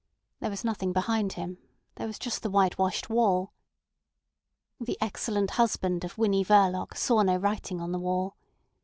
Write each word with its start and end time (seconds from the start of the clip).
There 0.39 0.49
was 0.49 0.63
nothing 0.63 0.93
behind 0.93 1.33
him: 1.33 1.59
there 1.93 2.07
was 2.07 2.17
just 2.17 2.41
the 2.41 2.49
whitewashed 2.49 3.07
wall. 3.07 3.53
The 4.79 4.97
excellent 4.99 5.51
husband 5.61 6.03
of 6.03 6.17
Winnie 6.17 6.43
Verloc 6.43 6.97
saw 6.97 7.21
no 7.21 7.35
writing 7.35 7.79
on 7.79 7.91
the 7.91 7.99
wall. 7.99 8.35